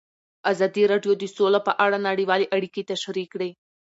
[0.51, 3.51] ازادي راډیو د سوله په اړه نړیوالې اړیکې تشریح کړي.